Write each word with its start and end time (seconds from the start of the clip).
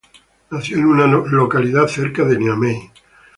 Nació 0.49 0.79
en 0.79 0.87
una 0.87 1.05
localidad 1.05 1.85
cerca 1.85 2.25
de 2.25 2.39
Niamey. 2.39 2.91